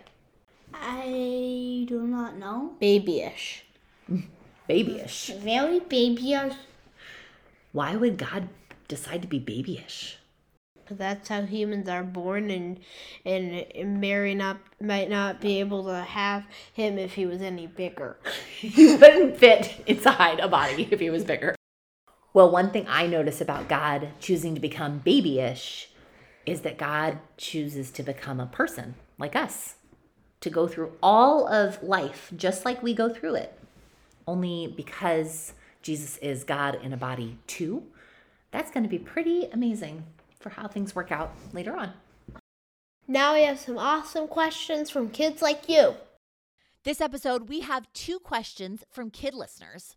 I 0.74 1.86
do 1.88 2.06
not 2.08 2.38
know. 2.38 2.74
babyish. 2.80 3.66
Babyish. 4.68 5.32
Very 5.40 5.80
babyish. 5.80 6.54
Why 7.72 7.96
would 7.96 8.18
God 8.18 8.50
decide 8.88 9.24
to 9.24 9.28
be 9.28 9.40
babyish? 9.40 10.20
That's 10.89 11.29
how 11.29 11.43
humans 11.43 11.88
are 11.89 12.03
born, 12.03 12.50
and 12.50 12.79
and 13.25 14.01
Mary 14.01 14.36
not 14.36 14.58
might 14.81 15.10
not 15.10 15.41
be 15.41 15.60
able 15.60 15.86
to 15.86 16.01
have 16.01 16.46
him 16.74 16.98
if 16.98 17.13
he 17.13 17.25
was 17.25 17.41
any 17.41 17.67
bigger. 17.67 18.17
he 18.60 18.96
wouldn't 18.96 19.38
fit 19.38 19.84
inside 19.88 20.39
a 20.39 20.48
body 20.48 20.88
if 20.91 21.00
he 21.00 21.10
was 21.10 21.24
bigger. 21.24 21.55
Well, 22.34 22.51
one 22.51 22.72
thing 22.72 22.86
I 22.88 23.08
notice 23.08 23.41
about 23.41 23.67
God 23.67 24.10
choosing 24.19 24.53
to 24.53 24.62
become 24.62 25.00
babyish 25.00 25.89
is 26.46 26.62
that 26.62 26.77
God 26.77 27.19
chooses 27.38 27.91
to 27.91 28.03
become 28.03 28.39
a 28.39 28.46
person 28.46 28.96
like 29.17 29.36
us, 29.36 29.75
to 30.41 30.50
go 30.50 30.67
through 30.67 30.93
all 31.01 31.48
of 31.48 31.81
life 31.84 32.31
just 32.36 32.65
like 32.65 32.84
we 32.84 32.93
go 32.93 33.10
through 33.10 33.36
it. 33.36 33.58
Only 34.27 34.67
because 34.67 35.53
Jesus 35.81 36.17
is 36.17 36.43
God 36.43 36.79
in 36.84 36.93
a 36.93 36.98
body 36.98 37.39
too, 37.48 37.84
that's 38.51 38.72
going 38.72 38.84
to 38.84 38.89
be 38.89 39.00
pretty 39.00 39.48
amazing 39.51 40.03
for 40.39 40.50
how 40.50 40.67
things 40.67 40.96
work 40.96 41.12
out 41.12 41.31
later 41.53 41.75
on. 41.75 41.93
Now 43.08 43.34
we 43.34 43.43
have 43.43 43.60
some 43.60 43.77
awesome 43.77 44.27
questions 44.27 44.89
from 44.89 45.10
kids 45.10 45.41
like 45.41 45.67
you. 45.67 45.96
This 46.84 47.01
episode, 47.01 47.50
we 47.50 47.62
have 47.62 47.91
two 47.93 48.19
questions 48.19 48.84
from 48.91 49.10
kid 49.10 49.34
listeners. 49.34 49.96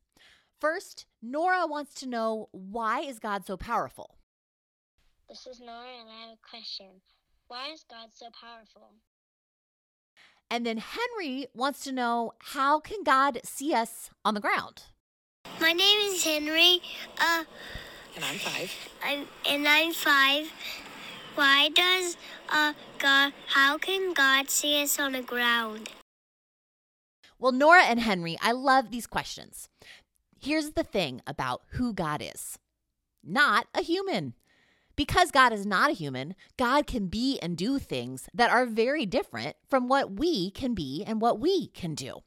First, 0.61 1.07
Nora 1.21 1.67
wants 1.67 1.95
to 1.95 2.09
know 2.09 2.49
why 2.53 3.01
is 3.01 3.19
God 3.19 3.47
so 3.47 3.57
powerful? 3.57 4.17
This 5.29 5.47
is 5.47 5.61
Nora, 5.61 5.87
and 6.01 6.09
I 6.09 6.29
have 6.29 6.39
a 6.39 6.49
question. 6.49 6.87
Why 7.49 7.71
is 7.73 7.85
God 7.89 8.09
so 8.13 8.27
powerful? 8.39 8.91
And 10.51 10.67
then 10.67 10.79
Henry 10.79 11.47
wants 11.55 11.85
to 11.85 11.93
know 11.93 12.33
how 12.39 12.81
can 12.81 13.03
God 13.05 13.41
see 13.45 13.73
us 13.73 14.11
on 14.25 14.35
the 14.35 14.41
ground? 14.41 14.85
My 15.61 15.73
name 15.73 15.99
is 16.01 16.25
Henry. 16.25 16.81
Uh, 17.19 17.45
And 18.15 18.25
I'm 18.25 18.39
five. 18.39 18.73
I'm 19.03 19.27
and 19.49 19.67
I'm 19.67 19.93
five. 19.93 20.53
Why 21.35 21.71
does 21.71 22.17
uh 22.49 22.75
God? 22.99 23.33
How 23.49 23.79
can 23.79 24.13
God 24.13 24.51
see 24.51 24.83
us 24.83 24.99
on 24.99 25.13
the 25.13 25.23
ground? 25.23 25.89
Well, 27.39 27.53
Nora 27.53 27.83
and 27.83 28.01
Henry, 28.01 28.37
I 28.41 28.53
love 28.53 28.91
these 28.91 29.07
questions. 29.07 29.69
Here's 30.39 30.73
the 30.73 30.85
thing 30.85 31.23
about 31.27 31.63
who 31.73 31.93
God 31.93 32.23
is 32.23 32.59
not 33.25 33.67
a 33.75 33.83
human. 33.83 34.35
Because 34.95 35.31
God 35.31 35.53
is 35.53 35.65
not 35.65 35.91
a 35.91 35.95
human, 35.95 36.35
God 36.59 36.87
can 36.87 37.07
be 37.07 37.39
and 37.41 37.57
do 37.57 37.79
things 37.79 38.29
that 38.35 38.51
are 38.51 38.67
very 38.67 39.07
different 39.07 39.57
from 39.69 39.89
what 39.89 40.19
we 40.19 40.51
can 40.51 40.75
be 40.75 41.03
and 41.07 41.21
what 41.21 41.41
we 41.41 41.69
can 41.69 41.95
do. 41.95 42.23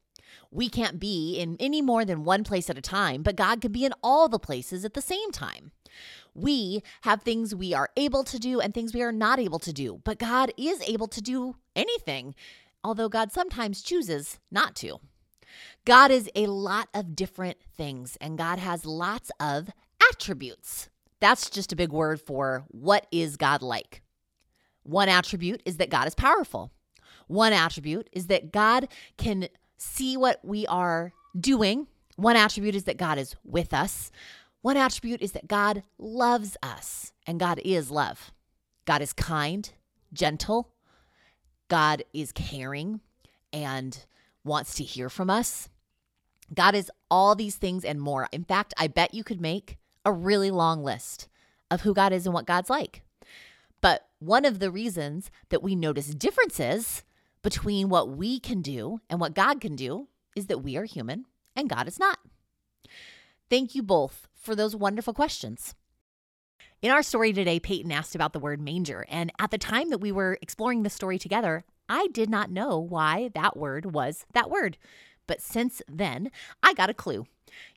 We 0.55 0.69
can't 0.69 1.01
be 1.01 1.37
in 1.37 1.57
any 1.59 1.81
more 1.81 2.05
than 2.05 2.23
one 2.23 2.45
place 2.45 2.69
at 2.69 2.77
a 2.77 2.81
time, 2.81 3.23
but 3.23 3.35
God 3.35 3.59
can 3.59 3.73
be 3.73 3.83
in 3.83 3.91
all 4.01 4.29
the 4.29 4.39
places 4.39 4.85
at 4.85 4.93
the 4.93 5.01
same 5.01 5.33
time. 5.33 5.73
We 6.33 6.81
have 7.01 7.23
things 7.23 7.53
we 7.53 7.73
are 7.73 7.89
able 7.97 8.23
to 8.23 8.39
do 8.39 8.61
and 8.61 8.73
things 8.73 8.93
we 8.93 9.01
are 9.01 9.11
not 9.11 9.37
able 9.37 9.59
to 9.59 9.73
do, 9.73 9.99
but 10.05 10.17
God 10.17 10.53
is 10.55 10.81
able 10.87 11.09
to 11.09 11.21
do 11.21 11.57
anything, 11.75 12.35
although 12.85 13.09
God 13.09 13.33
sometimes 13.33 13.81
chooses 13.81 14.39
not 14.49 14.77
to. 14.77 15.01
God 15.83 16.09
is 16.09 16.29
a 16.35 16.47
lot 16.47 16.87
of 16.93 17.17
different 17.17 17.57
things, 17.75 18.17
and 18.21 18.37
God 18.37 18.57
has 18.57 18.85
lots 18.85 19.31
of 19.41 19.69
attributes. 20.09 20.87
That's 21.19 21.49
just 21.49 21.73
a 21.73 21.75
big 21.75 21.91
word 21.91 22.21
for 22.21 22.63
what 22.69 23.07
is 23.11 23.35
God 23.35 23.61
like. 23.61 24.03
One 24.83 25.09
attribute 25.09 25.61
is 25.65 25.75
that 25.77 25.89
God 25.89 26.07
is 26.07 26.15
powerful. 26.15 26.71
One 27.27 27.51
attribute 27.51 28.09
is 28.13 28.27
that 28.27 28.53
God 28.53 28.87
can 29.17 29.49
see 29.77 30.17
what 30.17 30.39
we 30.43 30.65
are 30.67 31.13
doing. 31.39 31.87
One 32.15 32.35
attribute 32.35 32.75
is 32.75 32.85
that 32.85 32.97
God 32.97 33.17
is 33.17 33.35
with 33.43 33.73
us. 33.73 34.11
One 34.61 34.77
attribute 34.77 35.21
is 35.21 35.33
that 35.33 35.47
God 35.47 35.83
loves 35.99 36.57
us, 36.63 37.11
and 37.27 37.39
God 37.39 37.59
is 37.63 37.91
love. 37.91 38.31
God 38.85 39.01
is 39.01 39.13
kind, 39.13 39.69
gentle. 40.13 40.69
God 41.67 42.03
is 42.13 42.31
caring 42.31 43.01
and 43.51 44.05
wants 44.43 44.75
to 44.75 44.83
hear 44.83 45.09
from 45.09 45.29
us. 45.29 45.69
God 46.53 46.75
is 46.75 46.91
all 47.09 47.35
these 47.35 47.55
things 47.55 47.83
and 47.83 47.99
more. 47.99 48.27
In 48.31 48.43
fact, 48.43 48.73
I 48.77 48.87
bet 48.87 49.13
you 49.13 49.23
could 49.23 49.41
make 49.41 49.77
a 50.03 50.11
really 50.11 50.51
long 50.51 50.83
list 50.83 51.27
of 51.71 51.81
who 51.81 51.93
God 51.93 52.13
is 52.13 52.25
and 52.25 52.33
what 52.33 52.45
God's 52.45 52.69
like. 52.69 53.01
But 53.81 54.07
one 54.19 54.45
of 54.45 54.59
the 54.59 54.71
reasons 54.71 55.31
that 55.49 55.63
we 55.63 55.75
notice 55.75 56.07
differences 56.07 57.03
between 57.45 57.89
what 57.89 58.09
we 58.09 58.39
can 58.39 58.63
do 58.63 58.99
and 59.07 59.19
what 59.19 59.35
God 59.35 59.61
can 59.61 59.75
do 59.75 60.07
is 60.35 60.47
that 60.47 60.63
we 60.63 60.75
are 60.77 60.85
human 60.85 61.25
and 61.55 61.69
God 61.69 61.87
is 61.87 61.99
not. 61.99 62.17
Thank 63.51 63.75
you 63.75 63.83
both 63.83 64.27
for 64.33 64.55
those 64.55 64.75
wonderful 64.75 65.13
questions. 65.13 65.75
In 66.81 66.89
our 66.89 67.03
story 67.03 67.33
today, 67.33 67.59
Peyton 67.59 67.91
asked 67.91 68.15
about 68.15 68.33
the 68.33 68.39
word 68.39 68.59
manger. 68.59 69.05
And 69.09 69.31
at 69.37 69.51
the 69.51 69.59
time 69.59 69.91
that 69.91 69.99
we 69.99 70.11
were 70.11 70.39
exploring 70.41 70.81
the 70.81 70.89
story 70.89 71.19
together, 71.19 71.63
I 71.87 72.07
did 72.07 72.31
not 72.31 72.49
know 72.49 72.79
why 72.79 73.29
that 73.35 73.55
word 73.55 73.93
was 73.93 74.25
that 74.33 74.49
word. 74.49 74.79
But 75.27 75.39
since 75.39 75.83
then, 75.87 76.31
I 76.63 76.73
got 76.73 76.89
a 76.89 76.95
clue. 76.95 77.27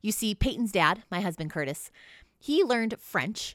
You 0.01 0.13
see, 0.13 0.35
Peyton's 0.35 0.73
dad, 0.73 1.03
my 1.11 1.21
husband 1.21 1.51
Curtis, 1.51 1.91
he 2.39 2.65
learned 2.65 2.95
French. 2.99 3.55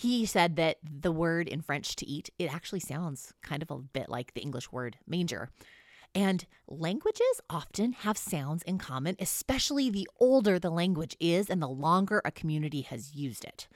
He 0.00 0.24
said 0.24 0.56
that 0.56 0.78
the 0.82 1.12
word 1.12 1.46
in 1.46 1.60
French 1.60 1.94
to 1.96 2.08
eat, 2.08 2.30
it 2.38 2.50
actually 2.50 2.80
sounds 2.80 3.34
kind 3.42 3.60
of 3.62 3.70
a 3.70 3.76
bit 3.76 4.08
like 4.08 4.32
the 4.32 4.40
English 4.40 4.72
word 4.72 4.96
manger. 5.06 5.50
And 6.14 6.46
languages 6.66 7.42
often 7.50 7.92
have 7.92 8.16
sounds 8.16 8.62
in 8.62 8.78
common, 8.78 9.16
especially 9.18 9.90
the 9.90 10.08
older 10.18 10.58
the 10.58 10.70
language 10.70 11.18
is 11.20 11.50
and 11.50 11.60
the 11.60 11.68
longer 11.68 12.22
a 12.24 12.30
community 12.30 12.80
has 12.80 13.14
used 13.14 13.44
it. 13.44 13.68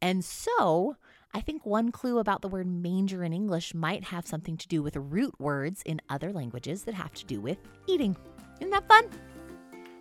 And 0.00 0.24
so, 0.24 0.96
I 1.34 1.42
think 1.42 1.66
one 1.66 1.92
clue 1.92 2.20
about 2.20 2.40
the 2.40 2.48
word 2.48 2.66
manger 2.66 3.22
in 3.22 3.34
English 3.34 3.74
might 3.74 4.04
have 4.04 4.26
something 4.26 4.56
to 4.56 4.68
do 4.68 4.82
with 4.82 4.96
root 4.96 5.34
words 5.38 5.82
in 5.84 6.00
other 6.08 6.32
languages 6.32 6.84
that 6.84 6.94
have 6.94 7.12
to 7.12 7.26
do 7.26 7.38
with 7.38 7.58
eating. 7.86 8.16
Isn't 8.60 8.70
that 8.70 8.88
fun? 8.88 9.10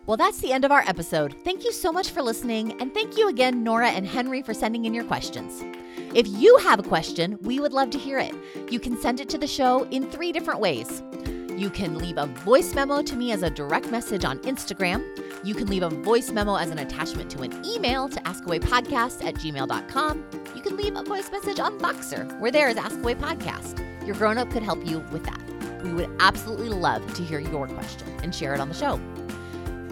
Well, 0.05 0.17
that's 0.17 0.37
the 0.37 0.53
end 0.53 0.65
of 0.65 0.71
our 0.71 0.83
episode. 0.87 1.35
Thank 1.43 1.63
you 1.63 1.71
so 1.71 1.91
much 1.91 2.11
for 2.11 2.21
listening, 2.21 2.79
and 2.79 2.93
thank 2.93 3.17
you 3.17 3.27
again, 3.27 3.63
Nora 3.63 3.89
and 3.89 4.05
Henry, 4.05 4.43
for 4.43 4.53
sending 4.53 4.85
in 4.85 4.93
your 4.93 5.03
questions. 5.03 5.63
If 6.13 6.27
you 6.27 6.57
have 6.57 6.79
a 6.79 6.83
question, 6.83 7.39
we 7.41 7.59
would 7.59 7.73
love 7.73 7.89
to 7.89 7.97
hear 7.97 8.19
it. 8.19 8.35
You 8.69 8.79
can 8.79 9.01
send 9.01 9.19
it 9.19 9.29
to 9.29 9.39
the 9.39 9.47
show 9.47 9.83
in 9.89 10.09
three 10.11 10.31
different 10.31 10.59
ways. 10.59 11.01
You 11.57 11.71
can 11.71 11.97
leave 11.97 12.17
a 12.17 12.27
voice 12.27 12.75
memo 12.75 13.01
to 13.01 13.15
me 13.15 13.31
as 13.31 13.41
a 13.41 13.49
direct 13.49 13.89
message 13.89 14.25
on 14.25 14.37
Instagram. 14.39 15.03
You 15.43 15.55
can 15.55 15.67
leave 15.67 15.83
a 15.83 15.89
voice 15.89 16.29
memo 16.29 16.55
as 16.55 16.69
an 16.69 16.77
attachment 16.77 17.31
to 17.31 17.41
an 17.41 17.65
email 17.65 18.07
to 18.09 18.19
askawaypodcast 18.21 19.25
at 19.25 19.35
gmail.com. 19.35 20.25
You 20.55 20.61
can 20.61 20.77
leave 20.77 20.95
a 20.95 21.03
voice 21.03 21.31
message 21.31 21.59
on 21.59 21.79
Voxer, 21.79 22.39
where 22.39 22.51
there 22.51 22.69
is 22.69 22.77
Ask 22.77 22.99
Away 22.99 23.15
Podcast. 23.15 24.05
Your 24.05 24.15
grown 24.15 24.37
up 24.37 24.51
could 24.51 24.63
help 24.63 24.85
you 24.85 24.99
with 25.11 25.23
that. 25.23 25.41
We 25.83 25.93
would 25.93 26.09
absolutely 26.19 26.69
love 26.69 27.11
to 27.15 27.23
hear 27.23 27.39
your 27.39 27.67
question 27.67 28.07
and 28.21 28.35
share 28.35 28.53
it 28.53 28.59
on 28.59 28.69
the 28.69 28.75
show. 28.75 28.99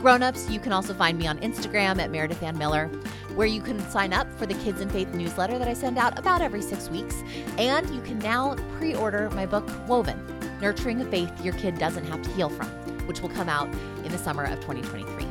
Grown-ups, 0.03 0.49
you 0.49 0.59
can 0.59 0.73
also 0.73 0.93
find 0.93 1.17
me 1.17 1.27
on 1.27 1.39
Instagram 1.39 1.97
at 1.97 2.11
Meredith 2.11 2.43
Anne 2.43 2.57
Miller, 2.57 2.87
where 3.35 3.47
you 3.47 3.61
can 3.61 3.79
sign 3.89 4.11
up 4.11 4.29
for 4.33 4.45
the 4.45 4.53
Kids 4.55 4.81
in 4.81 4.89
Faith 4.89 5.13
newsletter 5.13 5.57
that 5.57 5.69
I 5.69 5.73
send 5.73 5.97
out 5.97 6.19
about 6.19 6.41
every 6.41 6.61
six 6.61 6.89
weeks. 6.89 7.23
And 7.57 7.89
you 7.95 8.01
can 8.01 8.19
now 8.19 8.55
pre-order 8.77 9.29
my 9.29 9.45
book, 9.45 9.65
Woven, 9.87 10.19
Nurturing 10.59 10.99
a 10.99 11.05
Faith 11.05 11.31
Your 11.41 11.53
Kid 11.53 11.77
Doesn't 11.77 12.03
Have 12.03 12.21
to 12.21 12.29
Heal 12.31 12.49
From, 12.49 12.67
which 13.07 13.21
will 13.21 13.29
come 13.29 13.47
out 13.47 13.73
in 14.03 14.11
the 14.11 14.17
summer 14.17 14.43
of 14.43 14.59
2023. 14.59 15.25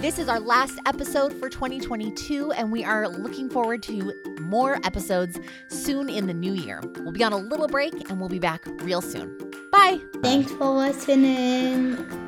This 0.00 0.18
is 0.18 0.30
our 0.30 0.40
last 0.40 0.78
episode 0.86 1.38
for 1.38 1.50
2022, 1.50 2.52
and 2.52 2.72
we 2.72 2.84
are 2.84 3.06
looking 3.06 3.50
forward 3.50 3.82
to 3.82 4.14
more 4.40 4.76
episodes 4.82 5.38
soon 5.68 6.08
in 6.08 6.26
the 6.26 6.32
new 6.32 6.54
year. 6.54 6.80
We'll 7.00 7.12
be 7.12 7.22
on 7.22 7.34
a 7.34 7.36
little 7.36 7.68
break 7.68 8.08
and 8.08 8.18
we'll 8.18 8.30
be 8.30 8.38
back 8.38 8.64
real 8.80 9.02
soon. 9.02 9.36
Bye. 9.70 10.00
Thanks 10.22 10.50
for 10.52 10.70
listening. 10.70 12.27